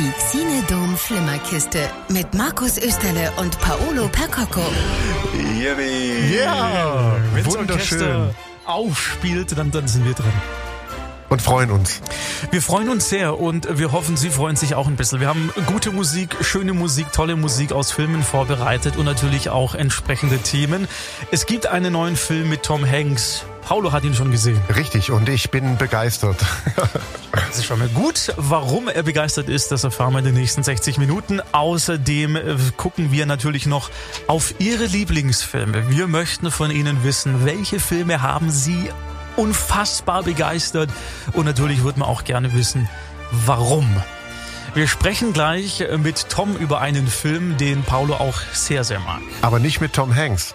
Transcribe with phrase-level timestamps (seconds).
[0.00, 4.62] Die Xinedom Flimmerkiste mit Markus Österle und Paolo Percocco.
[5.34, 6.36] Yippie.
[6.38, 8.30] Ja, das wunderschön.
[8.64, 10.32] Aufspielt, dann, dann sind wir drin.
[11.30, 12.00] Und freuen uns.
[12.50, 15.20] Wir freuen uns sehr und wir hoffen, Sie freuen sich auch ein bisschen.
[15.20, 20.38] Wir haben gute Musik, schöne Musik, tolle Musik aus Filmen vorbereitet und natürlich auch entsprechende
[20.38, 20.88] Themen.
[21.30, 23.44] Es gibt einen neuen Film mit Tom Hanks.
[23.62, 24.60] Paulo hat ihn schon gesehen.
[24.74, 26.44] Richtig, und ich bin begeistert.
[27.32, 28.32] Das ist schon mal gut.
[28.36, 31.40] Warum er begeistert ist, das erfahren wir in den nächsten 60 Minuten.
[31.52, 33.90] Außerdem äh, gucken wir natürlich noch
[34.28, 35.90] auf Ihre Lieblingsfilme.
[35.90, 38.90] Wir möchten von Ihnen wissen, welche Filme haben Sie
[39.40, 40.90] unfassbar begeistert?
[41.32, 42.88] Und natürlich würden wir auch gerne wissen,
[43.32, 43.88] warum.
[44.74, 49.20] Wir sprechen gleich mit Tom über einen Film, den Paulo auch sehr, sehr mag.
[49.42, 50.54] Aber nicht mit Tom Hanks,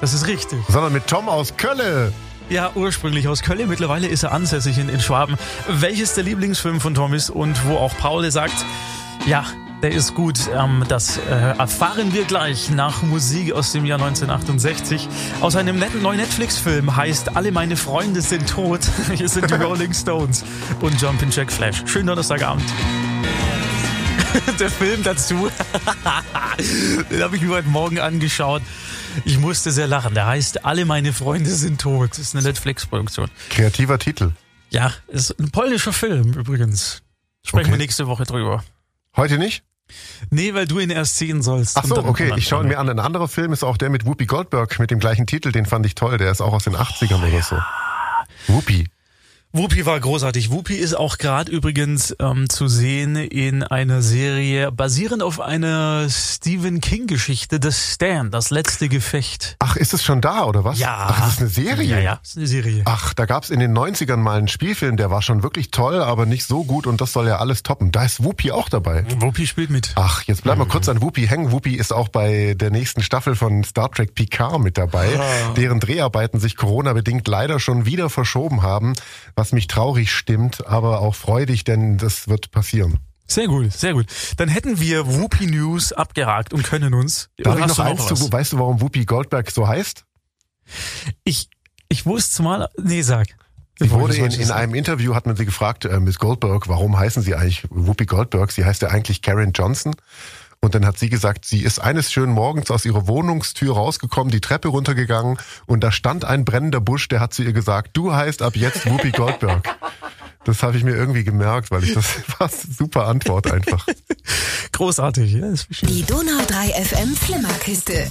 [0.00, 0.60] Das ist richtig.
[0.68, 2.12] sondern mit Tom aus Kölle.
[2.48, 3.68] Ja, ursprünglich aus Köln.
[3.68, 5.36] Mittlerweile ist er ansässig in, in Schwaben.
[5.68, 8.54] Welches der Lieblingsfilm von Tom ist und wo auch Paul sagt,
[9.26, 9.44] ja,
[9.82, 10.38] der ist gut.
[10.54, 15.08] Ähm, das äh, erfahren wir gleich nach Musik aus dem Jahr 1968.
[15.40, 18.80] Aus einem netten neuen Netflix-Film heißt Alle meine Freunde sind tot.
[19.14, 20.44] Hier sind die Rolling Stones
[20.80, 21.82] und Jumpin' Jack Flash.
[21.86, 22.64] Schönen Donnerstagabend.
[24.60, 25.50] Der Film dazu,
[27.10, 28.62] den habe ich mir heute Morgen angeschaut.
[29.24, 30.14] Ich musste sehr lachen.
[30.14, 32.10] Der heißt Alle meine Freunde sind tot.
[32.12, 33.28] Das ist eine Netflix-Produktion.
[33.48, 34.32] Kreativer Titel.
[34.68, 37.02] Ja, ist ein polnischer Film übrigens.
[37.44, 37.70] Sprechen Okay.
[37.72, 38.62] wir nächste Woche drüber.
[39.16, 39.64] Heute nicht?
[40.30, 41.76] Nee, weil du ihn erst sehen sollst.
[41.76, 42.32] Ach so, okay.
[42.36, 42.88] Ich schaue ihn mir an.
[42.88, 45.52] Ein anderer Film ist auch der mit Whoopi Goldberg mit dem gleichen Titel.
[45.52, 46.18] Den fand ich toll.
[46.18, 47.56] Der ist auch aus den 80ern oder so.
[48.46, 48.88] Whoopi.
[49.52, 50.52] Whoopi war großartig.
[50.52, 56.80] Whoopi ist auch gerade übrigens ähm, zu sehen in einer Serie basierend auf einer Stephen
[56.80, 59.56] King Geschichte, The Stand, das letzte Gefecht.
[59.58, 60.78] Ach, ist es schon da oder was?
[60.78, 61.08] Ja.
[61.10, 61.88] Ach, das ist eine Serie.
[61.88, 62.82] Ja, ja, ist eine Serie.
[62.84, 66.26] Ach, da gab's in den 90ern mal einen Spielfilm, der war schon wirklich toll, aber
[66.26, 67.90] nicht so gut und das soll ja alles toppen.
[67.90, 69.04] Da ist Whoopi auch dabei.
[69.18, 69.94] Whoopi spielt mit.
[69.96, 71.50] Ach, jetzt bleiben wir kurz an Whoopi hängen.
[71.50, 75.08] Whoopi ist auch bei der nächsten Staffel von Star Trek Picard mit dabei,
[75.56, 78.94] deren Dreharbeiten sich Corona-bedingt leider schon wieder verschoben haben,
[79.40, 82.98] was mich traurig stimmt, aber auch freudig, denn das wird passieren.
[83.26, 84.04] Sehr gut, sehr gut.
[84.36, 87.30] Dann hätten wir Whoopi News abgehakt und können uns.
[87.38, 88.20] Darf ich noch eins was?
[88.20, 90.04] zu, weißt du, warum Whoopi Goldberg so heißt?
[91.24, 91.48] Ich,
[91.88, 93.28] ich wusste mal, nee, sag.
[93.78, 96.68] Sie Bevor wurde ich in, in einem Interview, hat man sie gefragt, äh, Miss Goldberg,
[96.68, 98.52] warum heißen Sie eigentlich Whoopi Goldberg?
[98.52, 99.94] Sie heißt ja eigentlich Karen Johnson.
[100.62, 104.42] Und dann hat sie gesagt, sie ist eines schönen Morgens aus ihrer Wohnungstür rausgekommen, die
[104.42, 108.42] Treppe runtergegangen und da stand ein brennender Busch, der hat zu ihr gesagt, du heißt
[108.42, 109.76] ab jetzt Whoopi Goldberg.
[110.44, 112.04] Das habe ich mir irgendwie gemerkt, weil ich das
[112.38, 113.86] war super Antwort einfach.
[114.72, 115.88] Großartig, ja, ist schön.
[115.88, 118.10] Die Donau 3 FM Flimmerkiste.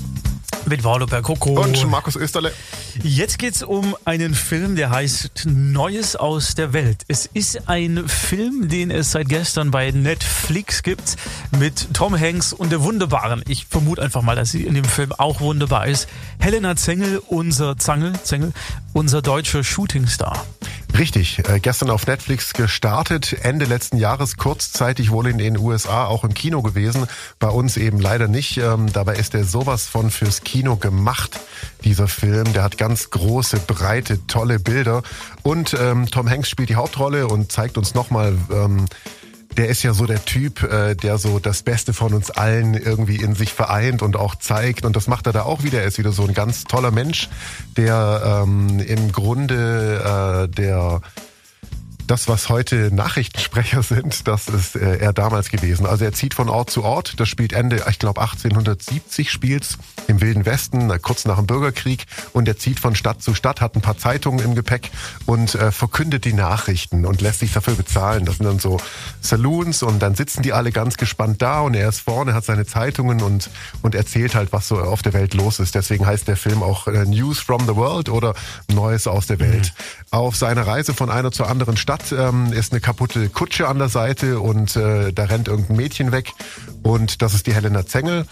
[0.70, 1.60] Mit Paolo Percoco.
[1.60, 2.54] Und Markus Österle.
[3.02, 7.06] Jetzt geht's um einen Film, der heißt Neues aus der Welt.
[7.08, 11.16] Es ist ein Film, den es seit gestern bei Netflix gibt
[11.58, 13.44] mit Tom Hanks und der Wunderbaren.
[13.48, 16.08] Ich vermute einfach mal, dass sie in dem Film auch wunderbar ist.
[16.38, 18.54] Helena Zengel, unser Zangel, Zengel,
[18.94, 20.46] unser deutscher Shootingstar.
[20.98, 26.24] Richtig, äh, gestern auf Netflix gestartet, Ende letzten Jahres kurzzeitig wohl in den USA auch
[26.24, 27.08] im Kino gewesen,
[27.38, 28.58] bei uns eben leider nicht.
[28.58, 31.40] Ähm, dabei ist er sowas von fürs Kino gemacht,
[31.84, 32.52] dieser Film.
[32.54, 35.04] Der hat ganz große, breite, tolle Bilder
[35.44, 38.38] und ähm, Tom Hanks spielt die Hauptrolle und zeigt uns nochmal...
[38.52, 38.86] Ähm,
[39.58, 43.18] der ist ja so der Typ, äh, der so das Beste von uns allen irgendwie
[43.18, 44.86] in sich vereint und auch zeigt.
[44.86, 45.82] Und das macht er da auch wieder.
[45.82, 47.30] Er ist wieder so ein ganz toller Mensch,
[47.76, 51.02] der ähm, im Grunde äh, der
[52.10, 55.86] das, was heute Nachrichtensprecher sind, das ist äh, er damals gewesen.
[55.86, 57.20] Also er zieht von Ort zu Ort.
[57.20, 59.78] Das spielt Ende, ich glaube 1870 spielt's
[60.08, 62.06] im Wilden Westen, kurz nach dem Bürgerkrieg.
[62.34, 64.90] Und er zieht von Stadt zu Stadt, hat ein paar Zeitungen im Gepäck
[65.28, 68.26] und äh, verkündet die Nachrichten und lässt sich dafür bezahlen.
[68.26, 68.80] Das sind dann so
[69.22, 72.66] Saloons und dann sitzen die alle ganz gespannt da und er ist vorne, hat seine
[72.66, 73.52] Zeitungen und,
[73.84, 75.76] und erzählt halt, was so auf der Welt los ist.
[75.76, 78.34] Deswegen heißt der Film auch äh, News from the World oder
[78.68, 79.74] Neues aus der Welt.
[80.10, 83.90] Auf seiner Reise von einer zur anderen Stadt ähm, ist eine kaputte Kutsche an der
[83.90, 86.34] Seite und äh, da rennt irgendein Mädchen weg
[86.84, 88.26] und das ist die Helena Zengel,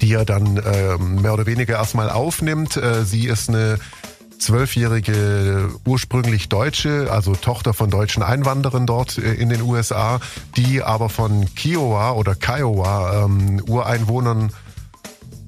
[0.00, 2.76] die er dann ähm, mehr oder weniger erstmal aufnimmt.
[2.76, 3.78] Äh, sie ist eine
[4.38, 10.20] zwölfjährige ursprünglich Deutsche, also Tochter von deutschen Einwanderern dort äh, in den USA,
[10.56, 14.52] die aber von Kiowa oder Kiowa ähm, Ureinwohnern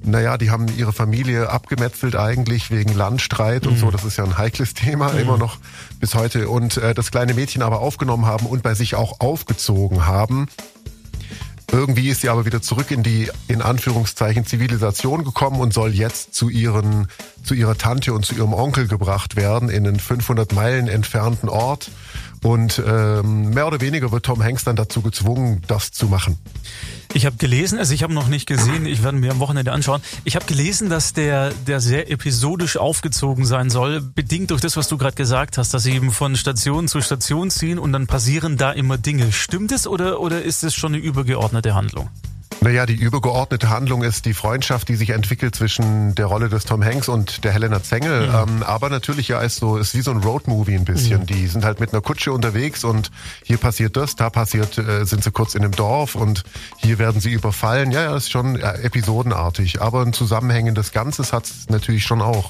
[0.05, 3.91] naja, die haben ihre Familie abgemetzelt eigentlich wegen Landstreit und so.
[3.91, 5.57] Das ist ja ein heikles Thema immer noch
[5.99, 6.49] bis heute.
[6.49, 10.47] Und äh, das kleine Mädchen aber aufgenommen haben und bei sich auch aufgezogen haben.
[11.71, 16.35] Irgendwie ist sie aber wieder zurück in die, in Anführungszeichen, Zivilisation gekommen und soll jetzt
[16.35, 17.07] zu ihren,
[17.43, 21.89] zu ihrer Tante und zu ihrem Onkel gebracht werden in einen 500 Meilen entfernten Ort.
[22.45, 26.37] Und ähm, mehr oder weniger wird Tom Hanks dann dazu gezwungen, das zu machen.
[27.11, 29.99] Ich habe gelesen, also ich habe noch nicht gesehen, ich werde mir am Wochenende anschauen.
[30.25, 34.87] Ich habe gelesen, dass der, der sehr episodisch aufgezogen sein soll, bedingt durch das, was
[34.87, 38.57] du gerade gesagt hast, dass sie eben von Station zu Station ziehen und dann passieren
[38.57, 39.31] da immer Dinge.
[39.31, 42.11] Stimmt es oder, oder ist es schon eine übergeordnete Handlung?
[42.65, 46.83] Naja, die übergeordnete Handlung ist die Freundschaft, die sich entwickelt zwischen der Rolle des Tom
[46.83, 48.27] Hanks und der Helena Zengel.
[48.27, 48.33] Mhm.
[48.33, 51.21] Ähm, aber natürlich ja ist so, ist wie so ein Roadmovie ein bisschen.
[51.21, 51.25] Mhm.
[51.27, 53.11] Die sind halt mit einer Kutsche unterwegs und
[53.43, 56.41] hier passiert das, da passiert, äh, sind sie kurz in einem Dorf und
[56.77, 57.91] hier werden sie überfallen.
[57.91, 59.83] Ja, ja, ist schon äh, episodenartig.
[59.83, 62.49] Aber ein zusammenhängendes Ganzes hat es natürlich schon auch.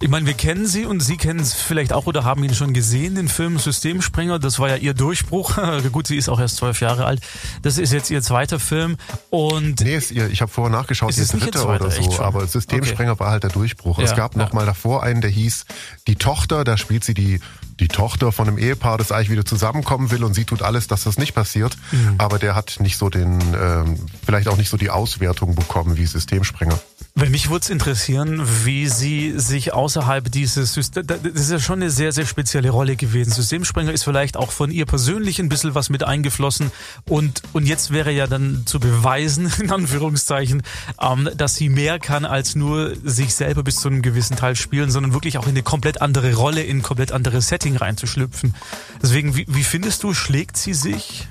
[0.00, 2.72] Ich meine, wir kennen sie und Sie kennen es vielleicht auch oder haben ihn schon
[2.72, 4.38] gesehen, den Film Systemsprenger.
[4.38, 5.58] Das war ja ihr Durchbruch.
[5.92, 7.20] Gut, sie ist auch erst zwölf Jahre alt.
[7.62, 8.96] Das ist jetzt ihr zweiter Film.
[9.28, 12.20] Und nee, ist ihr, ich habe vorher nachgeschaut, ihr dritter oder so.
[12.20, 13.20] Aber Systemsprenger okay.
[13.20, 13.98] war halt der Durchbruch.
[13.98, 14.42] Ja, es gab ja.
[14.42, 15.66] noch mal davor einen, der hieß
[16.06, 16.64] Die Tochter.
[16.64, 17.40] Da spielt sie die
[17.80, 21.04] die Tochter von einem Ehepaar, das eigentlich wieder zusammenkommen will und sie tut alles, dass
[21.04, 21.76] das nicht passiert.
[21.90, 22.16] Mhm.
[22.18, 26.04] Aber der hat nicht so den, ähm, vielleicht auch nicht so die Auswertung bekommen wie
[26.04, 26.78] Systemsprenger.
[27.16, 31.80] Weil mich würde es interessieren, wie Sie sich außerhalb dieses Systems, das ist ja schon
[31.80, 33.32] eine sehr, sehr spezielle Rolle gewesen.
[33.32, 36.70] Systemsprenger ist vielleicht auch von ihr persönlich ein bisschen was mit eingeflossen
[37.08, 40.62] und, und jetzt wäre ja dann zu beweisen, in Anführungszeichen,
[41.00, 44.90] ähm, dass sie mehr kann als nur sich selber bis zu einem gewissen Teil spielen,
[44.90, 48.54] sondern wirklich auch in eine komplett andere Rolle, in ein komplett anderes Setting reinzuschlüpfen.
[49.02, 51.26] Deswegen, wie, wie findest du, schlägt sie sich?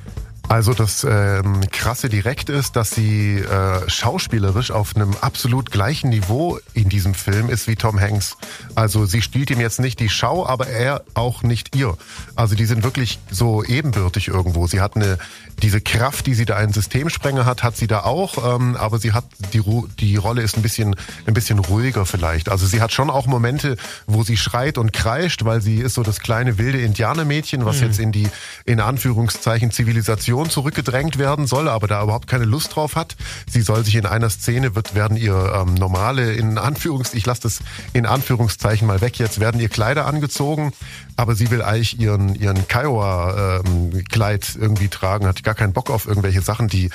[0.49, 6.57] Also das ähm, Krasse direkt ist, dass sie äh, schauspielerisch auf einem absolut gleichen Niveau
[6.73, 8.35] in diesem Film ist wie Tom Hanks.
[8.73, 11.95] Also sie spielt ihm jetzt nicht die Schau, aber er auch nicht ihr.
[12.35, 14.65] Also die sind wirklich so ebenbürtig irgendwo.
[14.65, 15.19] Sie hat eine
[15.61, 19.11] diese Kraft, die sie da in Systemsprenger hat, hat sie da auch, ähm, aber sie
[19.11, 19.61] hat die
[19.99, 20.95] die Rolle ist ein bisschen
[21.27, 22.49] ein bisschen ruhiger vielleicht.
[22.49, 26.01] Also sie hat schon auch Momente, wo sie schreit und kreischt, weil sie ist so
[26.01, 27.87] das kleine wilde Indianermädchen, was mhm.
[27.87, 28.29] jetzt in die
[28.65, 33.15] in Anführungszeichen Zivilisation Situation zurückgedrängt werden soll, aber da überhaupt keine Lust drauf hat.
[33.49, 37.41] Sie soll sich in einer Szene, wird, werden ihr ähm, normale, in Anführungs, ich lasse
[37.41, 37.59] das
[37.93, 40.73] in Anführungszeichen mal weg jetzt, werden ihr Kleider angezogen,
[41.15, 46.07] aber sie will eigentlich ihren, ihren Kiowa-Kleid ähm, irgendwie tragen, hat gar keinen Bock auf
[46.07, 46.89] irgendwelche Sachen, die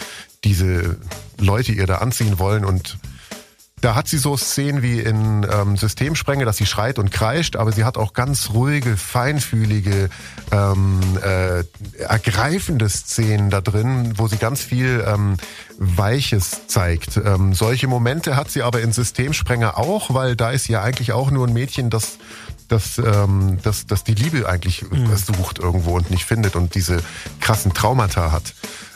[0.45, 0.97] diese
[1.39, 2.99] Leute ihr da anziehen wollen und
[3.81, 7.71] da hat sie so Szenen wie in ähm, Systemsprenge, dass sie schreit und kreischt, aber
[7.71, 10.09] sie hat auch ganz ruhige, feinfühlige,
[10.53, 11.65] ähm, äh,
[12.03, 15.37] ergreifende Szenen da drin, wo sie ganz viel ähm,
[15.79, 17.19] Weiches zeigt.
[17.19, 21.31] Ähm, solche Momente hat sie aber in Systemsprenger auch, weil da ist ja eigentlich auch
[21.31, 22.19] nur ein Mädchen, das
[22.69, 25.15] das, ähm, das, das die Liebe eigentlich mhm.
[25.17, 27.03] sucht irgendwo und nicht findet und diese
[27.41, 28.55] krassen Traumata hat.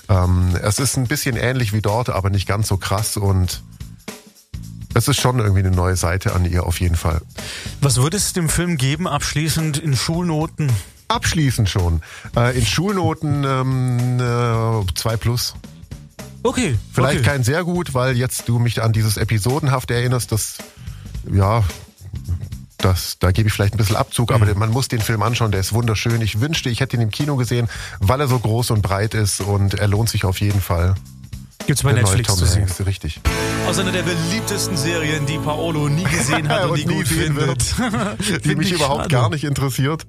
[0.08, 3.62] Ähm, es ist ein bisschen ähnlich wie dort, aber nicht ganz so krass und
[4.98, 7.22] es ist schon irgendwie eine neue Seite an ihr auf jeden Fall.
[7.80, 10.70] Was würde es dem Film geben, abschließend in Schulnoten?
[11.06, 12.02] Abschließend schon.
[12.36, 15.54] Äh, in Schulnoten ähm, äh, 2 plus.
[16.42, 16.76] Okay.
[16.92, 17.30] Vielleicht okay.
[17.30, 20.58] kein sehr gut, weil jetzt du mich an dieses Episodenhaft erinnerst, das,
[21.32, 21.64] ja,
[22.78, 24.58] das, da gebe ich vielleicht ein bisschen Abzug, aber mhm.
[24.58, 26.20] man muss den Film anschauen, der ist wunderschön.
[26.20, 27.68] Ich wünschte, ich hätte ihn im Kino gesehen,
[28.00, 30.94] weil er so groß und breit ist und er lohnt sich auf jeden Fall.
[31.68, 32.62] Gibt's bei der Netflix zu sehen.
[32.62, 33.20] Hanks, richtig.
[33.66, 37.74] Aus einer der beliebtesten Serien, die Paolo nie gesehen hat und, und nie gut findet.
[38.46, 39.10] die mich überhaupt schade.
[39.10, 40.06] gar nicht interessiert.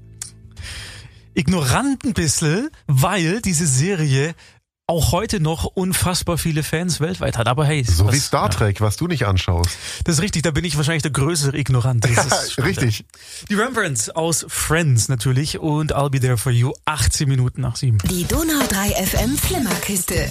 [1.34, 4.36] Ignorant ein bisschen, weil diese Serie
[4.88, 7.50] auch heute noch unfassbar viele Fans weltweit hat.
[7.50, 8.86] Aber hey, so was, wie Star Trek, ja.
[8.86, 9.70] was du nicht anschaust.
[10.06, 12.08] Das ist richtig, da bin ich wahrscheinlich der größere Ignorant.
[12.64, 13.04] richtig.
[13.50, 17.98] Die Rembrandts aus Friends natürlich und I'll be there for you 18 Minuten nach sieben.
[18.10, 20.30] Die Donau 3 FM Flimmerkiste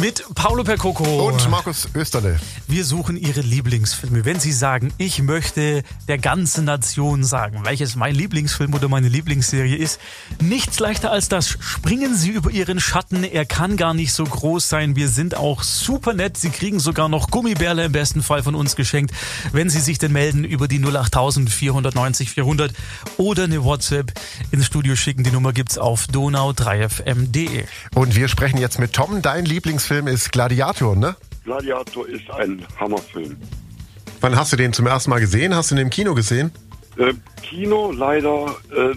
[0.00, 2.38] mit Paolo Percoco und Markus Österle.
[2.68, 4.24] Wir suchen Ihre Lieblingsfilme.
[4.24, 9.76] Wenn Sie sagen, ich möchte der ganzen Nation sagen, welches mein Lieblingsfilm oder meine Lieblingsserie
[9.76, 9.98] ist,
[10.40, 11.48] nichts leichter als das.
[11.48, 13.24] Springen Sie über Ihren Schatten.
[13.24, 14.94] Er kann gar nicht so groß sein.
[14.94, 16.36] Wir sind auch super nett.
[16.36, 19.12] Sie kriegen sogar noch Gummibärle im besten Fall von uns geschenkt,
[19.52, 22.72] wenn Sie sich denn melden über die 08000 490 400
[23.16, 24.12] oder eine WhatsApp
[24.52, 25.24] ins Studio schicken.
[25.24, 27.64] Die Nummer gibt's auf donau3fm.de.
[27.94, 31.16] Und wir sprechen jetzt mit Tom, dein Lieblingsfilm Lieblingsfilm ist Gladiator, ne?
[31.44, 33.36] Gladiator ist ein Hammerfilm.
[34.20, 35.54] Wann hast du den zum ersten Mal gesehen?
[35.54, 36.50] Hast du den im Kino gesehen?
[36.98, 38.94] Äh, Kino leider äh,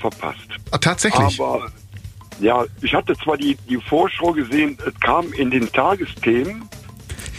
[0.00, 0.48] verpasst.
[0.70, 1.40] Ah, tatsächlich?
[1.40, 1.70] Aber
[2.40, 6.68] ja, ich hatte zwar die, die Vorschau gesehen, es kam in den Tagesthemen,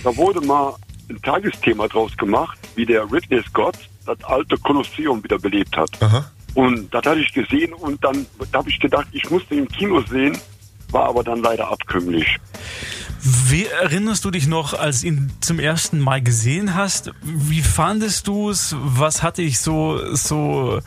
[0.03, 0.75] da wurde mal
[1.09, 5.89] ein Tagesthema draus gemacht, wie der Ridley Scott das alte Kolosseum wieder belebt hat.
[6.01, 6.31] Aha.
[6.53, 9.67] Und das hatte ich gesehen und dann da habe ich gedacht, ich muss den im
[9.67, 10.37] Kino sehen,
[10.91, 12.37] war aber dann leider abkömmlich.
[13.25, 17.11] Wie erinnerst du dich noch, als du ihn zum ersten Mal gesehen hast?
[17.21, 18.75] Wie fandest du es?
[18.79, 20.79] Was hatte ich so, so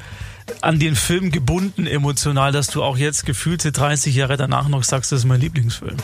[0.60, 5.12] an den Film gebunden emotional, dass du auch jetzt gefühlte 30 Jahre danach noch sagst,
[5.12, 5.96] das ist mein Lieblingsfilm?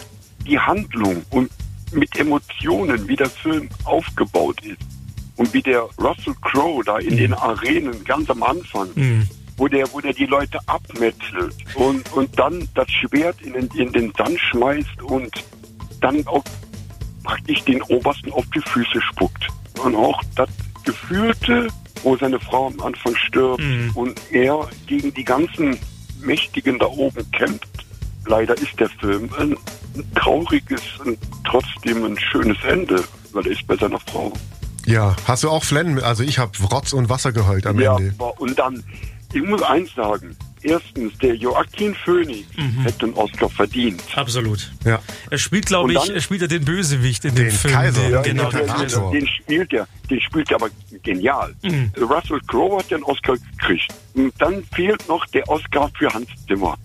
[0.46, 1.50] Die Handlung und
[1.92, 4.78] mit Emotionen, wie der Film aufgebaut ist
[5.36, 9.28] und wie der Russell Crowe da in den Arenen ganz am Anfang, Mhm.
[9.58, 13.92] wo der, wo der die Leute abmetzelt und, und dann das Schwert in den, in
[13.92, 15.30] den Sand schmeißt und
[16.02, 16.44] dann auch
[17.24, 19.46] praktisch den Obersten auf die Füße spuckt.
[19.82, 20.48] Und auch das
[20.84, 21.68] Gefühlte,
[22.02, 23.90] wo seine Frau am Anfang stirbt Mhm.
[23.94, 25.78] und er gegen die ganzen
[26.20, 27.68] Mächtigen da oben kämpft.
[28.26, 29.56] Leider ist der Film ein,
[29.96, 34.32] ein trauriges und trotzdem ein schönes Ende, weil er ist bei seiner Frau.
[34.86, 36.00] Ja, hast du auch Flennen?
[36.02, 38.14] Also ich habe Rotz und Wasser geheult am Ja, Ende.
[38.18, 38.82] aber- und dann,
[39.32, 40.36] ich muss eins sagen.
[40.64, 42.82] Erstens, der Joaquin Phoenix Mhm.
[42.82, 44.00] hätte einen Oscar verdient.
[44.14, 44.70] Absolut.
[44.84, 45.02] Ja.
[45.28, 47.74] Er spielt, glaube ich, er spielt ja den Bösewicht in dem Den Film.
[47.74, 48.66] Kaiser, den, ja, genau, den.
[48.68, 49.10] Kaiser.
[49.12, 50.68] den spielt er, den spielt er aber
[51.02, 51.52] genial.
[51.62, 51.90] Mhm.
[52.00, 53.92] Russell Crowe hat den Oscar gekriegt.
[54.14, 56.76] Und dann fehlt noch der Oscar für Hans Zimmer.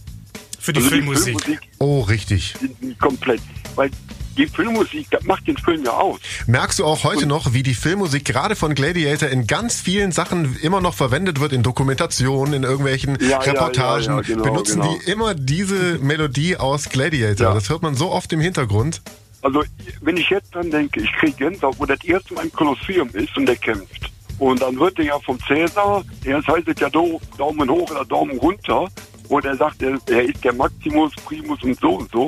[0.60, 1.60] Für die Also Filmmusik.
[1.78, 2.56] Oh, richtig.
[3.00, 3.42] Komplett.
[3.76, 3.92] Weil
[4.38, 6.20] die Filmmusik, das macht den Film ja aus.
[6.46, 10.58] Merkst du auch heute noch, wie die Filmmusik gerade von Gladiator in ganz vielen Sachen
[10.62, 14.06] immer noch verwendet wird, in Dokumentationen, in irgendwelchen Ja, Reportagen?
[14.06, 14.98] ja, ja, genau, benutzen genau.
[15.06, 17.54] die immer diese Melodie aus Gladiator.
[17.54, 19.02] Das hört man so oft im Hintergrund.
[19.42, 19.64] Also,
[20.02, 23.36] wenn ich jetzt dran denke, ich kriege Gänsehaut, wo das erste Mal im Kolosseum ist
[23.38, 24.12] und der kämpft.
[24.40, 28.38] Und dann wird er ja vom Cäsar, erst heißt es ja Daumen hoch oder Daumen
[28.38, 28.88] runter,
[29.30, 32.28] und er sagt, er, er ist der Maximus, Primus und so und so.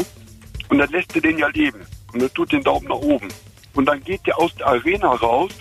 [0.69, 1.79] Und dann lässt er den ja leben.
[2.13, 3.27] Und er tut den Daumen nach oben.
[3.73, 5.51] Und dann geht er aus der Arena raus,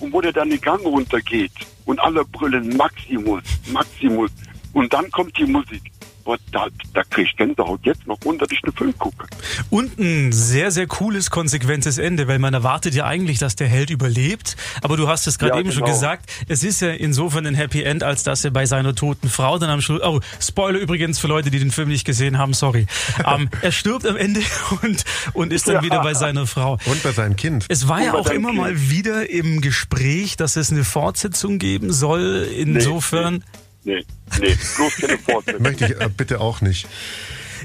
[0.00, 1.52] und wo der dann den Gang runtergeht.
[1.84, 4.30] Und alle brüllen Maximus, Maximus.
[4.72, 5.82] Und dann kommt die Musik.
[6.30, 9.26] Boah, da, da krieg ich Gänsehaut jetzt noch runter, dass ich den Film gucke.
[9.68, 13.90] Und ein sehr, sehr cooles, konsequentes Ende, weil man erwartet ja eigentlich, dass der Held
[13.90, 14.56] überlebt.
[14.82, 15.92] Aber du hast es gerade Ja, eben schon genau.
[15.94, 19.58] gesagt, es ist ja insofern ein Happy End, als dass er bei seiner toten Frau
[19.58, 22.86] dann am Schluss, oh, Spoiler übrigens für Leute, die den Film nicht gesehen haben, sorry.
[23.26, 24.40] ähm, er stirbt am Ende
[24.82, 25.82] und, und ist dann Ja.
[25.82, 26.78] wieder bei seiner Frau.
[26.86, 27.66] Und bei seinem Kind.
[27.68, 28.60] Es war ja Und bei auch immer Kind.
[28.60, 32.46] mal wieder im Gespräch, dass es eine Fortsetzung geben soll.
[32.56, 35.62] Insofern, Nee, nee, bloß keine Fortsetzung.
[35.62, 36.86] Möchte ich äh, bitte auch nicht.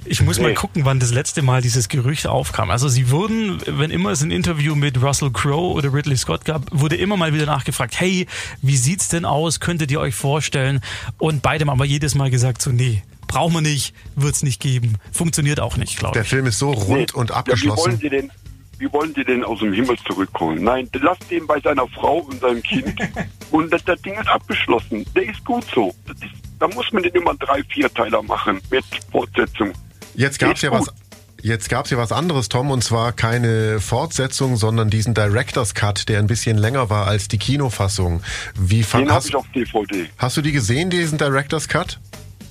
[0.06, 0.54] ich muss mal Nee.
[0.56, 2.70] gucken, wann das letzte Mal dieses Gerücht aufkam.
[2.70, 6.64] Also sie wurden, wenn immer es ein Interview mit Russell Crowe oder Ridley Scott gab,
[6.72, 8.28] wurde immer mal wieder nachgefragt, hey,
[8.62, 9.60] wie sieht's denn aus?
[9.60, 10.82] Könntet ihr euch vorstellen?
[11.18, 14.96] Und beide haben aber jedes Mal gesagt, so nee, brauchen wir nicht, wird's nicht geben.
[15.12, 16.30] Funktioniert auch nicht, glaube Der ich.
[16.30, 17.20] Film ist so rund Nee.
[17.20, 17.98] und Ja, wie wollen abgeschlossen.
[18.00, 18.32] Sie denn,
[18.80, 20.64] wie wollen Sie denn aus dem Himmel zurückholen?
[20.64, 22.94] Nein, lasst den bei seiner Frau und seinem Kind.
[23.52, 25.06] und das, das Ding ist abgeschlossen.
[25.16, 25.94] Der ist gut so.
[26.08, 29.72] Das ist, da muss man den immer drei, vier Teiler machen mit Fortsetzung.
[30.16, 30.86] Jetzt gab's ja Ist was.
[30.88, 30.96] gut.
[31.42, 36.18] Jetzt gab's ja was anderes, Tom, und zwar keine Fortsetzung, sondern diesen Director's Cut, der
[36.18, 38.24] ein bisschen länger war als die Kinofassung.
[38.60, 40.08] Wie Den habe hast, ich auf DVD.
[40.18, 42.00] hast du die gesehen, diesen Director's Cut?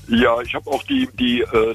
[0.07, 1.75] Ja, ich habe auch die, die äh,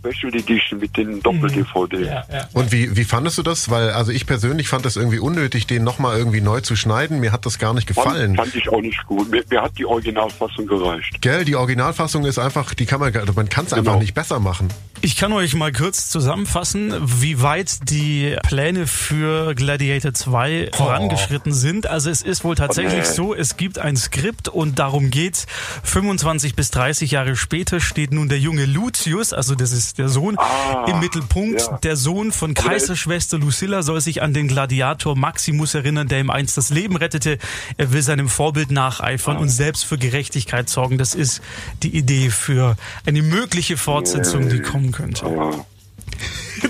[0.00, 2.04] Special Edition mit den Doppel-DVD.
[2.04, 2.48] Ja, ja.
[2.54, 3.68] Und wie, wie fandest du das?
[3.70, 7.20] Weil, also ich persönlich fand es irgendwie unnötig, den nochmal irgendwie neu zu schneiden.
[7.20, 8.36] Mir hat das gar nicht gefallen.
[8.36, 9.30] Fand, fand ich auch nicht gut.
[9.30, 11.20] Mir, mir hat die Originalfassung gereicht.
[11.20, 14.00] Gell, die Originalfassung ist einfach, die kann man, gar- man kann es einfach Genau.
[14.02, 14.68] nicht besser machen.
[15.02, 16.92] Ich kann euch mal kurz zusammenfassen,
[17.22, 21.86] wie weit die Pläne für Gladiator 2 vorangeschritten sind.
[21.86, 25.46] Also es ist wohl tatsächlich Oh, so, es gibt ein Skript und darum geht's.
[25.84, 30.36] 25 bis 30 Jahre später steht nun der junge Lucius, also das ist der Sohn,
[30.38, 31.62] Ah, im Mittelpunkt.
[31.62, 31.78] ja.
[31.82, 36.28] Der Sohn von ist- Kaiserschwester Lucilla soll sich an den Gladiator Maximus erinnern, der ihm
[36.28, 37.38] einst das Leben rettete.
[37.78, 40.98] Er will seinem Vorbild nacheifern und selbst für Gerechtigkeit sorgen.
[40.98, 41.40] Das ist
[41.82, 42.76] die Idee für
[43.06, 44.58] eine mögliche Fortsetzung, die
[44.92, 45.26] kommen könnte.
[45.26, 45.64] Ja.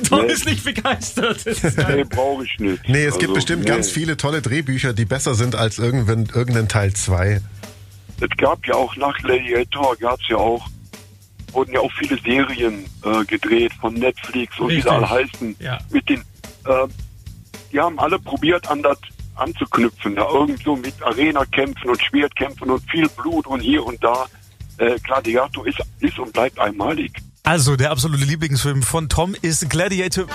[0.08, 0.32] Tom Nee.
[0.32, 1.44] ist nicht begeistert.
[1.46, 1.64] Ist.
[1.88, 2.88] Nee, brauche ich nicht.
[2.88, 3.68] Nee, es gibt Also, bestimmt nee.
[3.70, 7.40] ganz viele tolle Drehbücher, die besser sind als irgendein, irgendein Teil 2.
[8.20, 10.66] Es gab ja auch nach Gladiator, gab es ja auch,
[11.52, 15.56] wurden ja auch viele Serien äh, gedreht von Netflix und wie sie alle heißen.
[15.58, 15.78] Ja.
[15.90, 16.86] Mit den, äh,
[17.72, 18.98] die haben alle probiert, an das
[19.36, 20.16] anzuknüpfen.
[20.16, 24.26] Da irgend so mit Arena-Kämpfen und Schwertkämpfen und viel Blut und hier und da.
[24.76, 27.12] Äh, Gladiator ist, ist und bleibt einmalig.
[27.42, 30.26] Also, der absolute Lieblingsfilm von Tom ist Gladiator.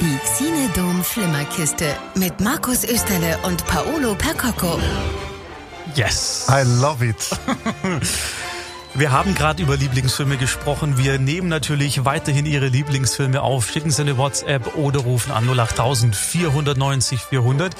[0.00, 4.78] Die Xinedom Flimmerkiste mit Markus Österle und Paolo Percocco.
[5.94, 6.46] Yes.
[6.48, 7.30] I love it.
[8.98, 10.96] Wir haben gerade über Lieblingsfilme gesprochen.
[10.96, 13.70] Wir nehmen natürlich weiterhin Ihre Lieblingsfilme auf.
[13.70, 17.76] Schicken Sie eine WhatsApp oder rufen an 08000 490 400.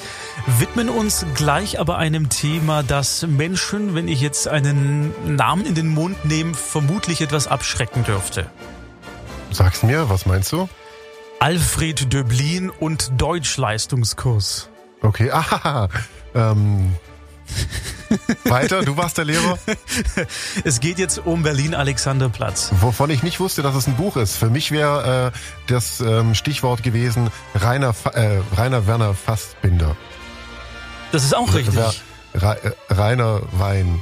[0.59, 5.87] Widmen uns gleich aber einem Thema, das Menschen, wenn ich jetzt einen Namen in den
[5.87, 8.45] Mund nehme, vermutlich etwas abschrecken dürfte.
[9.49, 10.69] Sag's mir, was meinst du?
[11.39, 14.69] Alfred Döblin und Deutschleistungskurs.
[15.01, 15.87] Okay, ah,
[16.35, 16.95] ähm,
[18.45, 19.57] weiter, du warst der Lehrer?
[20.63, 22.71] Es geht jetzt um Berlin-Alexanderplatz.
[22.79, 24.37] Wovon ich nicht wusste, dass es ein Buch ist.
[24.37, 25.37] Für mich wäre äh,
[25.67, 29.95] das ähm, Stichwort gewesen Rainer, äh, Rainer Werner Fassbinder.
[31.11, 31.77] Das ist auch richtig.
[32.33, 33.99] Ra äh, Rainer Wein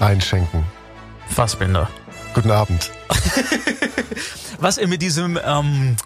[0.00, 0.64] einschenken.
[1.28, 1.88] Fassbinder.
[2.34, 2.90] Guten Abend.
[4.58, 5.96] Was er mit diesem ähm,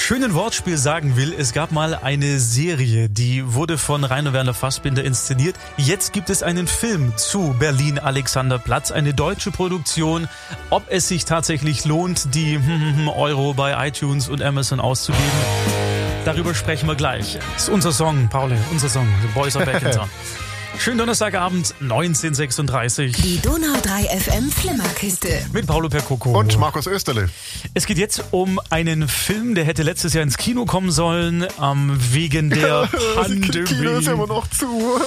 [0.00, 5.04] schönen Wortspiel sagen will, es gab mal eine Serie, die wurde von Rainer Werner Fassbinder
[5.04, 5.56] inszeniert.
[5.76, 10.28] Jetzt gibt es einen Film zu Berlin Alexanderplatz, eine deutsche Produktion.
[10.70, 12.58] Ob es sich tatsächlich lohnt, die
[13.16, 15.24] Euro bei iTunes und Amazon auszugeben,
[16.24, 17.38] darüber sprechen wir gleich.
[17.54, 20.08] Das ist unser Song, Paul, unser Song, The Boys in Town.
[20.76, 25.28] Schönen Donnerstagabend, 1936 Die Donau 3 FM Flimmerkiste.
[25.52, 26.38] mit Paolo Percoco.
[26.38, 27.28] Und Markus Österle.
[27.74, 31.98] Es geht jetzt um einen Film, der hätte letztes Jahr ins Kino kommen sollen, ähm,
[32.12, 32.88] wegen der
[33.26, 34.28] Kino ist immer Pandemie.
[34.28, 34.66] noch zu.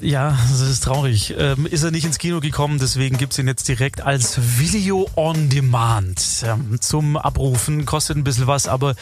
[0.00, 1.34] Ja, das ist traurig.
[1.38, 5.48] Ähm, ist er nicht ins Kino gekommen, deswegen gibt's ihn jetzt direkt als Video on
[5.48, 7.84] Demand ähm, zum Abrufen.
[7.86, 8.96] Kostet ein bisschen was, aber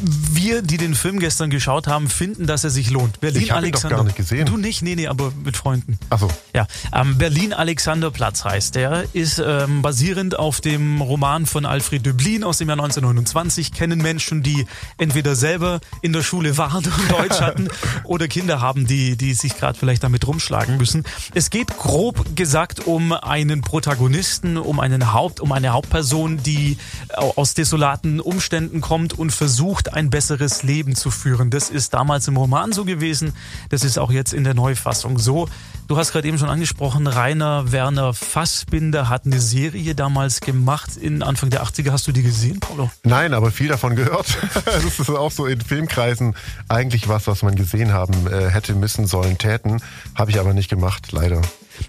[0.00, 3.20] wir, die den Film gestern geschaut haben, finden, dass er sich lohnt.
[3.20, 3.96] Berlin Ich hab ihn doch Alexander.
[3.96, 4.46] gar nicht gesehen.
[4.46, 4.82] Du nicht?
[4.82, 5.98] Nee, nee, aber mit Freunden.
[6.10, 12.44] Achso, Ja, ähm, Berlin-Alexanderplatz heißt der, ist ähm, basierend auf dem Roman von Alfred Döblin
[12.44, 13.72] aus dem Jahr 1929.
[13.72, 14.66] Kennen Menschen, die
[14.98, 17.68] entweder selber in der Schule waren und Deutsch hatten
[18.04, 21.04] oder Kinder haben, die, die sich gerade vielleicht damit rumschlagen müssen.
[21.34, 26.76] Es geht grob gesagt um einen Protagonisten, um einen Haupt, um eine Hauptperson, die
[27.14, 31.50] au- aus desolaten Umständen kommt und versucht, ein besseres Leben zu führen.
[31.50, 33.32] Das ist damals im Roman so gewesen,
[33.70, 35.48] das ist auch jetzt in der Neufassung so.
[35.88, 40.96] Du hast gerade eben schon angesprochen, Rainer Werner Fassbinder hat eine Serie damals gemacht.
[40.96, 42.90] In Anfang der 80er hast du die gesehen, Paulo?
[43.04, 44.26] nein, aber viel davon gehört.
[44.64, 46.34] Das ist auch so in Filmkreisen
[46.68, 49.80] eigentlich was, was man gesehen haben äh, hätte, müssen, sollen, täten.
[50.14, 51.40] Habe ich aber nicht gemacht, leider.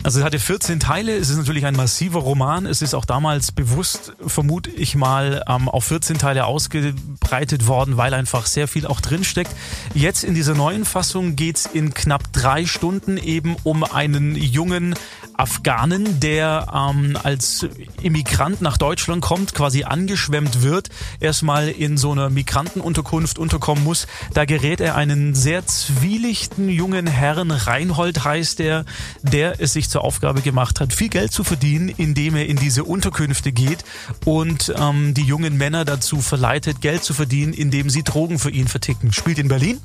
[0.03, 3.51] Also es hatte 14 Teile, es ist natürlich ein massiver Roman, es ist auch damals
[3.51, 9.01] bewusst, vermute ich mal, ähm, auf 14 Teile ausgebreitet worden, weil einfach sehr viel auch
[9.01, 9.51] drinsteckt.
[9.93, 14.95] Jetzt in dieser neuen Fassung geht's in knapp drei Stunden eben um einen jungen
[15.37, 17.67] Afghanen, der ähm, als
[18.01, 24.07] Immigrant nach Deutschland kommt, quasi angeschwemmt wird, erstmal in so einer Migrantenunterkunft unterkommen muss.
[24.33, 28.85] Da gerät er einen sehr zwielichten jungen Herrn, Reinhold heißt er,
[29.21, 32.83] der es sich zur Aufgabe gemacht hat, viel Geld zu verdienen, indem er in diese
[32.83, 33.85] Unterkünfte geht
[34.25, 38.67] und ähm, die jungen Männer dazu verleitet, Geld zu verdienen, indem sie Drogen für ihn
[38.67, 39.13] verticken.
[39.13, 39.79] Spielt in Berlin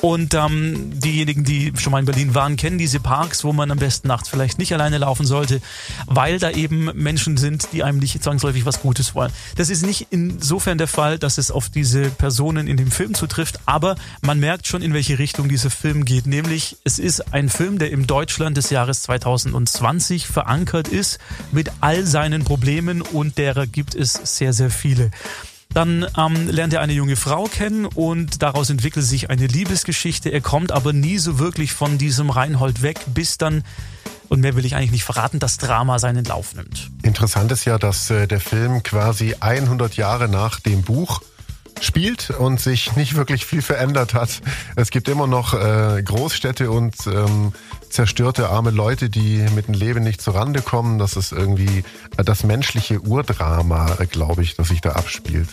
[0.00, 3.78] und ähm, diejenigen, die schon mal in Berlin waren, kennen diese Parks, wo man am
[3.78, 5.60] besten nachts vielleicht nicht alleine laufen sollte,
[6.06, 9.32] weil da eben Menschen sind, die einem nicht zwangsläufig was Gutes wollen.
[9.56, 13.58] Das ist nicht insofern der Fall, dass es auf diese Personen in dem Film zutrifft,
[13.66, 16.26] aber man merkt schon, in welche Richtung dieser Film geht.
[16.26, 19.02] Nämlich, es ist ein Film, der im Deutschland des Jahres
[19.38, 21.18] 2020 verankert ist,
[21.52, 25.10] mit all seinen Problemen und derer gibt es sehr, sehr viele.
[25.72, 30.28] Dann ähm, lernt er eine junge Frau kennen und daraus entwickelt sich eine Liebesgeschichte.
[30.28, 33.64] Er kommt aber nie so wirklich von diesem Reinhold weg, bis dann,
[34.28, 36.90] und mehr will ich eigentlich nicht verraten, das Drama seinen Lauf nimmt.
[37.02, 41.22] Interessant ist ja, dass äh, der Film quasi 100 Jahre nach dem Buch
[41.80, 44.42] spielt und sich nicht wirklich viel verändert hat.
[44.76, 47.52] Es gibt immer noch äh, Großstädte und ähm,
[47.92, 50.98] zerstörte arme Leute, die mit dem Leben nicht zurande kommen.
[50.98, 51.84] Das ist irgendwie
[52.16, 55.48] äh, das menschliche Urdrama, äh, glaube ich, das sich da abspielt.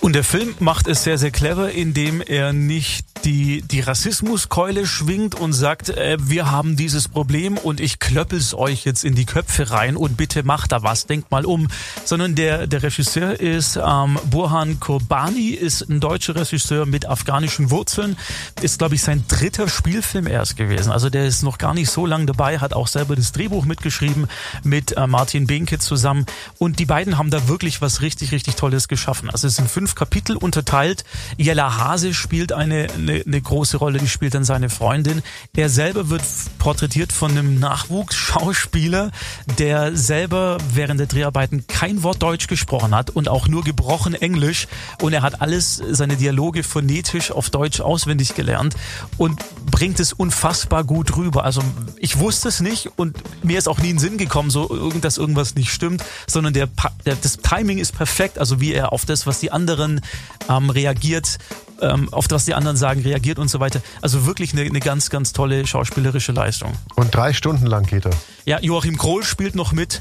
[0.00, 5.34] Und der Film macht es sehr, sehr clever, indem er nicht die, die Rassismuskeule schwingt
[5.34, 9.70] und sagt, äh, wir haben dieses Problem und ich klöppel's euch jetzt in die Köpfe
[9.70, 11.68] rein und bitte macht da was, denkt mal um.
[12.04, 18.16] Sondern der, der Regisseur ist ähm, Burhan Kurbani, ist ein deutscher Regisseur mit afghanischen Wurzeln.
[18.62, 20.92] Ist, glaube ich, sein dritter Spielfilm erst gewesen.
[20.92, 24.26] Also der ist noch gar nicht so lange dabei, hat auch selber das Drehbuch mitgeschrieben
[24.64, 26.26] mit äh, Martin Behnke zusammen.
[26.58, 29.30] Und die beiden haben da wirklich was richtig, richtig Tolles geschaffen.
[29.30, 31.04] Also es sind fünf Kapitel unterteilt.
[31.36, 35.22] Jella Hase spielt eine, eine, eine große Rolle, die spielt dann seine Freundin.
[35.54, 36.22] Er selber wird
[36.58, 39.10] porträtiert von einem Nachwuchsschauspieler,
[39.58, 44.68] der selber während der Dreharbeiten kein Wort Deutsch gesprochen hat und auch nur gebrochen Englisch.
[45.00, 48.74] Und er hat alles, seine Dialoge phonetisch auf Deutsch auswendig gelernt
[49.16, 51.44] und bringt es unfassbar gut rüber.
[51.44, 51.62] Also
[51.98, 55.18] ich wusste es nicht und mir ist auch nie in den Sinn gekommen, so dass
[55.18, 56.68] irgendwas nicht stimmt, sondern der,
[57.04, 60.00] der das Timing ist perfekt, also wie er auf das, was die anderen
[60.48, 61.38] ähm, reagiert,
[61.80, 63.80] ähm, auf das, was die anderen sagen, reagiert und so weiter.
[64.00, 66.72] Also wirklich eine, eine ganz, ganz tolle schauspielerische Leistung.
[66.96, 68.12] Und drei Stunden lang geht er.
[68.46, 70.00] Ja, Joachim Krohl spielt noch mit.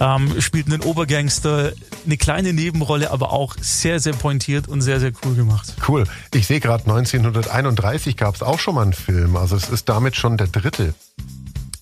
[0.00, 1.72] ähm, spielt einen Obergangster,
[2.06, 5.74] eine kleine Nebenrolle, aber auch sehr, sehr pointiert und sehr, sehr cool gemacht.
[5.86, 6.04] Cool.
[6.32, 9.36] Ich sehe gerade 1931 gab es auch schon mal einen Film.
[9.36, 10.94] Also es ist damit schon der dritte.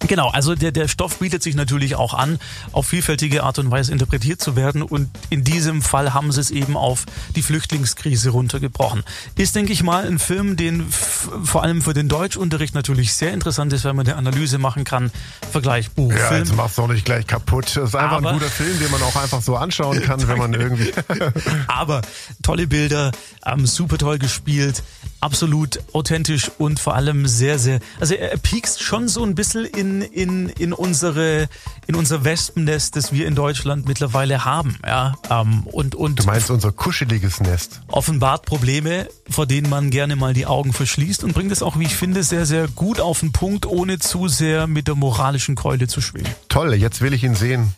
[0.07, 2.39] Genau, also der, der Stoff bietet sich natürlich auch an,
[2.71, 4.83] auf vielfältige Art und Weise interpretiert zu werden.
[4.83, 9.03] Und in diesem Fall haben sie es eben auf die Flüchtlingskrise runtergebrochen.
[9.35, 13.73] Ist, denke ich mal, ein Film, den vor allem für den Deutschunterricht natürlich sehr interessant
[13.73, 15.11] ist, weil man eine Analyse machen kann.
[15.51, 16.45] Vergleich Buch, ja, Film.
[16.45, 17.67] jetzt mach's doch nicht gleich kaputt.
[17.75, 20.39] Das ist einfach Aber- ein guter Film, den man auch einfach so anschauen kann, wenn
[20.39, 20.93] man irgendwie.
[21.67, 22.03] Aber
[22.43, 23.11] tolle Bilder,
[23.45, 24.83] ähm, super toll gespielt,
[25.21, 29.65] absolut authentisch und vor allem sehr, sehr, also er, er piekst schon so ein bisschen
[29.65, 31.49] in, in, in unsere,
[31.87, 36.51] in unser Wespennest, das wir in Deutschland mittlerweile haben, ja, ähm, und, und Du meinst
[36.51, 37.81] unser kuscheliges Nest.
[37.89, 41.85] offenbart Probleme, vor denen man gerne mal die Augen verschließt und bringt es auch, wie
[41.85, 45.89] ich finde, sehr, sehr gut auf den Punkt, ohne zu sehr mit der moralischen Keule
[45.89, 46.33] zu schwingen.
[46.49, 47.75] Toll, jetzt will ich ihn sehen.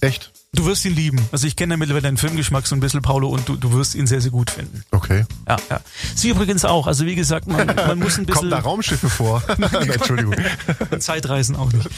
[0.00, 0.32] Echt?
[0.52, 1.20] Du wirst ihn lieben.
[1.30, 3.94] Also ich kenne ja mittlerweile deinen Filmgeschmack so ein bisschen, Paulo, und du, du wirst
[3.94, 4.82] ihn sehr, sehr gut finden.
[4.90, 5.24] Okay.
[5.48, 5.80] Ja, ja.
[6.16, 6.88] Sie übrigens auch.
[6.88, 9.44] Also wie gesagt, man, man muss ein bisschen Kommen da Raumschiffe vor?
[9.58, 10.34] Nein, Entschuldigung.
[10.98, 11.88] Zeitreisen auch nicht.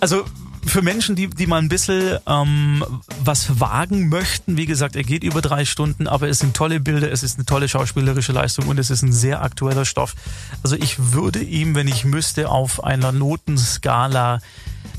[0.00, 0.26] Also
[0.66, 2.84] für Menschen, die, die mal ein bisschen ähm,
[3.24, 7.10] was wagen möchten, wie gesagt, er geht über drei Stunden, aber es sind tolle Bilder,
[7.10, 10.14] es ist eine tolle schauspielerische Leistung und es ist ein sehr aktueller Stoff.
[10.62, 14.40] Also ich würde ihm, wenn ich müsste, auf einer Notenskala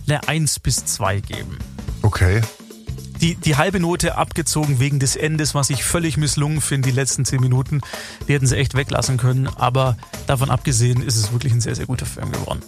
[0.07, 1.59] eine 1 bis 2 geben.
[2.01, 2.41] Okay.
[3.23, 7.23] Die, die halbe Note abgezogen wegen des Endes, was ich völlig misslungen finde, die letzten
[7.23, 7.79] 10 Minuten.
[8.27, 9.95] Die hätten sie echt weglassen können, aber
[10.27, 12.61] davon abgesehen ist es wirklich ein sehr, sehr guter Film geworden.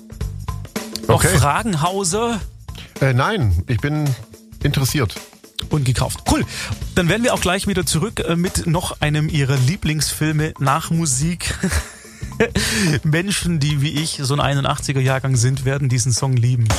[1.09, 1.37] Noch Okay.
[1.37, 2.39] Fragen, Hauser?
[3.01, 4.09] Äh, nein, ich bin
[4.63, 5.15] interessiert.
[5.71, 6.23] und gekauft.
[6.31, 6.45] Cool.
[6.95, 11.53] Dann werden wir auch gleich wieder zurück äh, mit noch einem ihrer Lieblingsfilme nach Musik.
[13.03, 16.69] Menschen, die wie ich so ein 81er Jahrgang sind, werden diesen Song lieben.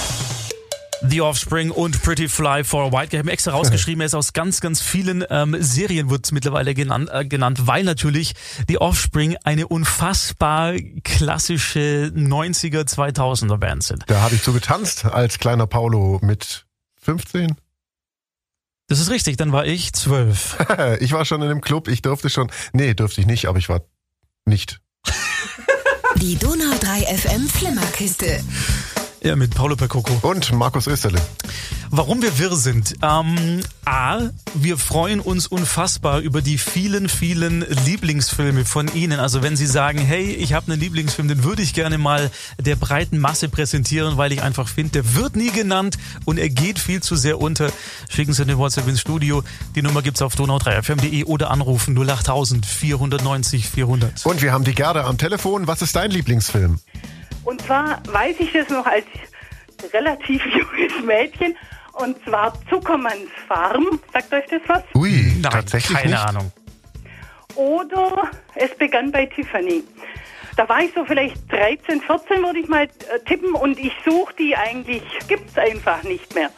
[1.02, 3.12] The Offspring und Pretty Fly for a White.
[3.12, 6.74] Ich habe ihn extra rausgeschrieben, er ist aus ganz, ganz vielen ähm, Serien wird mittlerweile
[6.74, 8.34] genannt, äh, genannt, weil natürlich
[8.68, 14.04] The Offspring eine unfassbar klassische 90er, 2000er Band sind.
[14.06, 16.66] Da habe ich so getanzt als kleiner Paulo mit
[17.02, 17.56] 15.
[18.88, 20.56] Das ist richtig, dann war ich zwölf.
[21.00, 22.50] Ich war schon in dem Club, ich durfte schon.
[22.72, 23.82] Nee, durfte ich nicht, aber ich war
[24.44, 24.80] nicht.
[26.16, 28.40] Die Donau 3 FM Flimmerkiste.
[29.26, 30.20] Ja, mit Paulo Percoco.
[30.22, 31.20] Und Markus Österle.
[31.90, 32.94] Warum wir wirr sind?
[33.02, 34.20] Ähm, A,
[34.54, 39.18] wir freuen uns unfassbar über die vielen, vielen Lieblingsfilme von Ihnen.
[39.18, 42.76] Also wenn Sie sagen, hey, ich habe einen Lieblingsfilm, den würde ich gerne mal der
[42.76, 47.02] breiten Masse präsentieren, weil ich einfach finde, der wird nie genannt und er geht viel
[47.02, 47.72] zu sehr unter.
[48.08, 49.42] Schicken Sie eine WhatsApp ins Studio.
[49.74, 54.24] Die Nummer gibt's auf donau3fm.de oder anrufen 08000 490 400.
[54.24, 55.66] Und wir haben die Gerda am Telefon.
[55.66, 56.78] Was ist dein Lieblingsfilm?
[57.46, 59.04] Und zwar weiß ich das noch als
[59.92, 61.56] relativ junges Mädchen.
[61.92, 64.00] Und zwar Zuckermanns Farm.
[64.12, 64.82] Sagt euch das was?
[64.94, 66.28] Ui, Nein, tatsächlich keine nicht.
[66.28, 66.52] Ahnung.
[67.54, 69.82] Oder es begann bei Tiffany.
[70.56, 72.88] Da war ich so vielleicht 13, 14, würde ich mal äh,
[73.26, 73.54] tippen.
[73.54, 76.50] Und ich suche die eigentlich, gibt's einfach nicht mehr.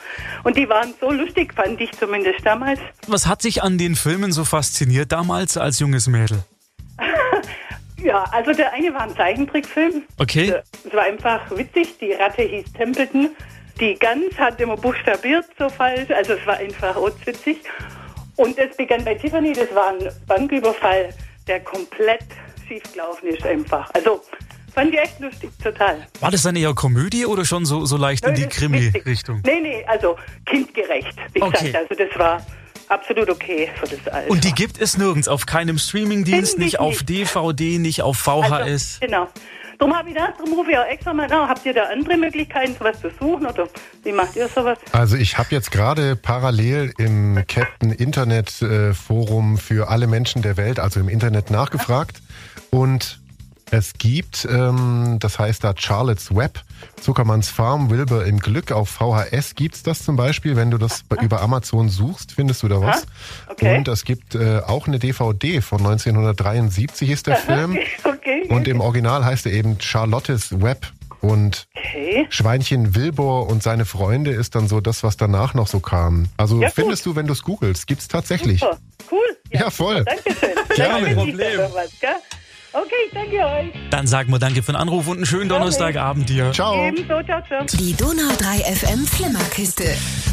[0.45, 2.81] Und die waren so lustig, fand ich zumindest damals.
[3.07, 6.45] Was hat sich an den Filmen so fasziniert damals als junges Mädel?
[8.03, 10.03] Ja, also der eine war ein Zeichentrickfilm.
[10.19, 10.55] Okay.
[10.87, 11.99] Es war einfach witzig.
[11.99, 13.31] Die Ratte hieß Templeton.
[13.81, 16.11] Die Gans hat immer buchstabiert so falsch.
[16.11, 17.59] Also es war einfach witzig.
[18.37, 19.53] Und es begann bei Tiffany.
[19.53, 21.13] Das war ein Banküberfall,
[21.47, 22.25] der komplett
[22.69, 23.91] schiefgelaufen ist einfach.
[23.95, 24.21] Also
[24.73, 26.07] fand ich echt lustig, total.
[26.21, 28.47] War das dann eher Komödie oder schon so, so leicht in die.
[28.47, 29.43] Krimi-Richtung?
[29.45, 31.67] Nee, nee, also kindgerecht, wie Okay.
[31.67, 31.91] gesagt.
[31.91, 32.47] Also das war
[32.89, 34.31] absolut okay für das Alter.
[34.31, 37.09] Und die gibt es nirgends, auf keinem Streamingdienst, ich nicht auf nicht.
[37.09, 38.51] DVD, nicht auf VHS.
[38.51, 39.29] Also, genau.
[39.79, 41.49] Darum habe ich das, darum rufe ich auch extra mal nach.
[41.49, 43.69] Habt ihr da andere Möglichkeiten, sowas zu suchen oder
[44.03, 44.77] wie macht ihr sowas?
[44.91, 50.57] Also ich habe jetzt gerade parallel im Captain Internet äh, Forum für alle Menschen der
[50.57, 52.21] Welt, also im Internet nachgefragt
[52.71, 53.21] und
[53.71, 56.63] es gibt, ähm, das heißt da Charlotte's Web,
[57.01, 60.57] Zuckermanns Farm, Wilbur im Glück auf VHS gibt's das zum Beispiel.
[60.57, 63.07] Wenn du das bei- über Amazon suchst, findest du da was.
[63.49, 63.77] okay.
[63.77, 67.79] Und es gibt äh, auch eine DVD von 1973 ist der Film.
[68.05, 68.47] Okay.
[68.49, 70.87] Und im Original heißt er eben Charlottes Web.
[71.21, 72.27] Und okay.
[72.31, 76.29] Schweinchen Wilbur und seine Freunde ist dann so das, was danach noch so kam.
[76.37, 76.75] Also Ja, gut.
[76.77, 78.61] findest du, wenn du es googelst, gibt's tatsächlich.
[78.61, 78.79] Super.
[79.11, 79.19] Cool.
[79.51, 80.05] Ja, voll.
[80.05, 80.49] Dankeschön.
[80.77, 81.15] Gerne.
[81.17, 81.37] Problem.
[81.39, 82.11] siehst du noch was, gell?
[82.73, 83.73] Okay, danke euch.
[83.91, 86.53] Dann sagen wir danke für den Anruf und einen schönen Donnerstagabend dir.
[86.53, 86.87] Ciao.
[86.87, 87.65] Ebenso, ciao, ciao.
[87.65, 89.85] Die Donau 3 FM Flimmerkiste.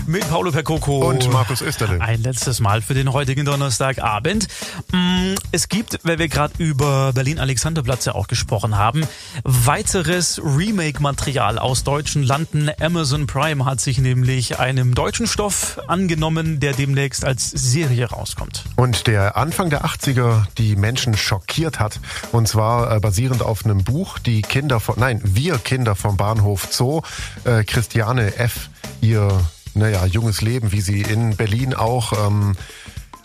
[0.06, 2.00] mit Paolo Percoco und Markus Österle.
[2.02, 4.48] Ein letztes Mal für den heutigen Donnerstagabend.
[4.92, 9.08] Mm, es gibt, weil wir gerade über Berlin-Alexanderplatz ja auch gesprochen haben,
[9.44, 12.70] weiteres Remake-Material aus deutschen Landen.
[12.82, 18.66] Amazon Prime hat sich nämlich einem deutschen Stoff angenommen, der demnächst als Serie rauskommt.
[18.76, 22.00] Und der Anfang der 80er die Menschen schockiert hat.
[22.32, 26.68] Und zwar äh, basierend auf einem Buch, die Kinder von, nein, wir Kinder vom Bahnhof
[26.72, 27.02] Zoo,
[27.44, 28.70] äh, Christiane F.,
[29.02, 29.30] ihr,
[29.74, 32.56] naja, junges Leben, wie sie in Berlin auch ähm,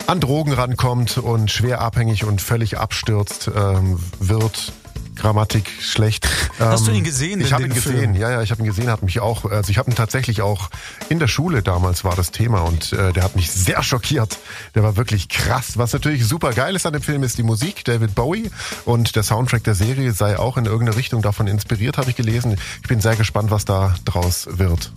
[0.07, 4.73] an Drogen rankommt und schwer abhängig und völlig abstürzt ähm, wird
[5.21, 6.27] Grammatik schlecht.
[6.57, 7.41] Hast du ihn gesehen?
[7.41, 8.15] Ich habe ihn gesehen, Film?
[8.15, 10.69] ja, ja, ich habe ihn gesehen, hat mich auch, also ich habe ihn tatsächlich auch
[11.09, 14.39] in der Schule damals war das Thema und äh, der hat mich sehr schockiert.
[14.73, 15.77] Der war wirklich krass.
[15.77, 18.49] Was natürlich super geil ist an dem Film ist die Musik, David Bowie
[18.85, 22.57] und der Soundtrack der Serie sei auch in irgendeine Richtung davon inspiriert, habe ich gelesen.
[22.81, 24.91] Ich bin sehr gespannt, was da draus wird.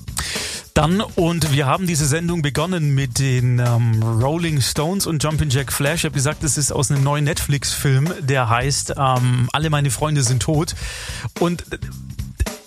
[0.75, 5.73] Dann, und wir haben diese Sendung begonnen mit den ähm, Rolling Stones und Jumpin' Jack
[5.73, 6.01] Flash.
[6.01, 10.14] Ich habe gesagt, es ist aus einem neuen Netflix-Film, der heißt ähm, Alle meine Freunde
[10.23, 10.75] sind tot.
[11.41, 11.65] Und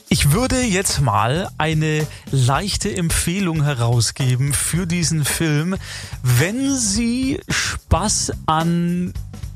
[0.10, 5.75] ich würde jetzt mal eine leichte Empfehlung herausgeben für diesen Film.
[6.23, 9.13] Wenn Sie Spaß an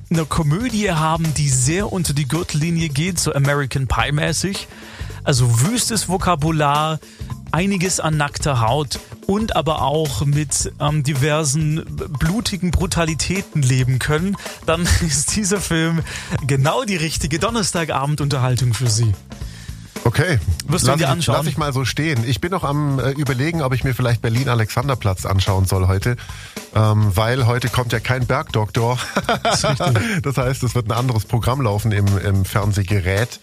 [0.09, 4.67] einer Komödie haben, die sehr unter die Gürtellinie geht, so American Pie mäßig,
[5.23, 6.99] also wüstes Vokabular,
[7.51, 11.85] einiges an nackter Haut und aber auch mit ähm, diversen
[12.19, 16.01] blutigen Brutalitäten leben können, dann ist dieser Film
[16.45, 19.13] genau die richtige Donnerstagabendunterhaltung für Sie.
[20.03, 20.39] Okay.
[20.67, 21.35] Wirst du lass dir ich, anschauen?
[21.37, 22.23] Lass ich mal so stehen.
[22.27, 26.15] Ich bin noch am äh, überlegen, ob ich mir vielleicht Berlin Alexanderplatz anschauen soll heute,
[26.75, 28.97] ähm, weil heute kommt ja kein Bergdoktor.
[29.43, 29.61] Das,
[30.23, 33.39] das heißt, es wird ein anderes Programm laufen im, im Fernsehgerät.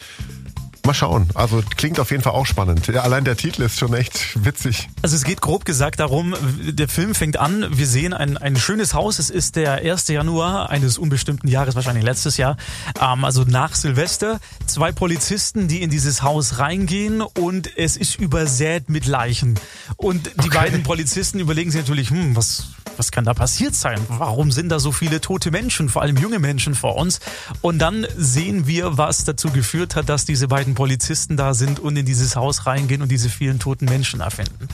[0.88, 1.28] Mal schauen.
[1.34, 2.86] Also klingt auf jeden Fall auch spannend.
[2.86, 4.88] Ja, allein der Titel ist schon echt witzig.
[5.02, 8.94] Also es geht grob gesagt darum, der Film fängt an, wir sehen ein, ein schönes
[8.94, 9.18] Haus.
[9.18, 10.08] Es ist der 1.
[10.08, 12.56] Januar eines unbestimmten Jahres, wahrscheinlich letztes Jahr,
[13.02, 14.40] ähm, also nach Silvester.
[14.64, 19.60] Zwei Polizisten, die in dieses Haus reingehen und es ist übersät mit Leichen.
[19.98, 20.56] Und die Okay.
[20.56, 23.98] beiden Polizisten überlegen sich natürlich, hm, was, was kann da passiert sein?
[24.08, 27.20] Warum sind da so viele tote Menschen, vor allem junge Menschen vor uns?
[27.60, 31.96] Und dann sehen wir, was dazu geführt hat, dass diese beiden Polizisten da sind und
[31.96, 34.68] in dieses Haus reingehen und diese vielen toten Menschen erfinden.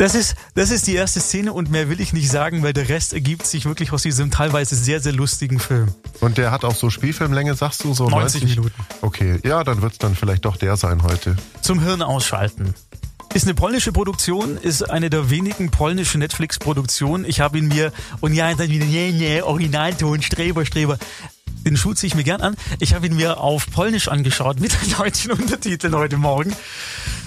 [0.00, 2.88] Das ist, das ist die erste Szene und mehr will ich nicht sagen, weil der
[2.88, 5.92] Rest ergibt sich wirklich aus diesem teilweise sehr, sehr lustigen Film.
[6.20, 7.92] Und der hat auch so Spielfilmlänge, sagst du?
[7.92, 8.72] So 90 Minuten.
[9.02, 11.36] Okay, ja, dann wird's dann vielleicht doch der sein heute.
[11.60, 12.74] Zum Hirn ausschalten.
[13.32, 17.24] Ist eine polnische Produktion, ist eine der wenigen polnischen Netflix-Produktionen.
[17.24, 20.98] Ich habe ihn mir, und ja, dann wieder, nee, nee, Originalton, Streber, Streber.
[21.64, 22.56] Den Schuh ziehe ich mir gern an.
[22.80, 26.52] Ich habe ihn mir auf Polnisch angeschaut mit deutschen Untertiteln heute Morgen,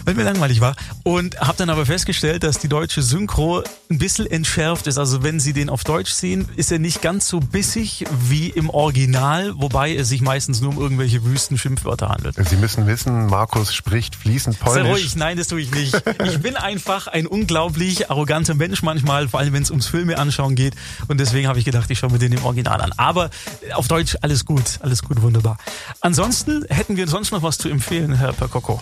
[0.05, 0.75] weil mir langweilig war.
[1.03, 4.97] Und habe dann aber festgestellt, dass die deutsche Synchro ein bisschen entschärft ist.
[4.97, 8.69] Also wenn Sie den auf Deutsch sehen, ist er nicht ganz so bissig wie im
[8.69, 12.35] Original, wobei es sich meistens nur um irgendwelche wüsten Schimpfwörter handelt.
[12.47, 14.91] Sie müssen wissen, Markus spricht fließend Sei Polnisch.
[14.91, 15.95] ruhig, nein, das tue ich nicht.
[16.25, 20.55] Ich bin einfach ein unglaublich arroganter Mensch manchmal, vor allem wenn es ums Filme anschauen
[20.55, 20.75] geht.
[21.07, 22.91] Und deswegen habe ich gedacht, ich schaue mir den im Original an.
[22.97, 23.29] Aber
[23.73, 25.57] auf Deutsch alles gut, alles gut, wunderbar.
[26.01, 28.81] Ansonsten hätten wir sonst noch was zu empfehlen, Herr Percoco.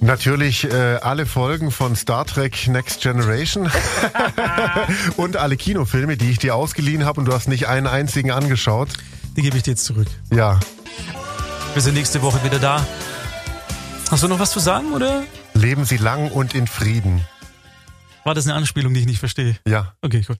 [0.00, 3.70] Natürlich äh, alle Folgen von Star Trek Next Generation
[5.16, 8.88] und alle Kinofilme, die ich dir ausgeliehen habe und du hast nicht einen einzigen angeschaut.
[9.36, 10.08] Die gebe ich dir jetzt zurück.
[10.32, 10.60] Ja,
[11.74, 12.86] Wir sind nächste Woche wieder da.
[14.10, 17.22] Hast du noch was zu sagen oder leben Sie lang und in Frieden.
[18.24, 19.56] war das eine Anspielung, die ich nicht verstehe?
[19.66, 19.94] Ja.
[20.02, 20.34] Okay, gut.